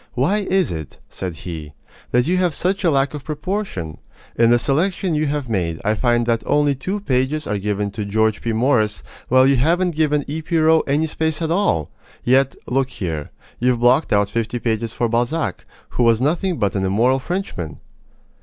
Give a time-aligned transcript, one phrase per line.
[0.15, 1.73] "Why is it," said he,
[2.09, 3.99] "that you have such a lack of proportion?
[4.35, 8.03] In the selection you have made I find that only two pages are given to
[8.03, 8.51] George P.
[8.51, 10.41] Morris, while you haven't given E.
[10.41, 10.57] P.
[10.57, 11.91] Roe any space at all!
[12.23, 13.29] Yet, look here
[13.59, 17.77] you've blocked out fifty pages for Balzac, who was nothing but an immoral Frenchman!"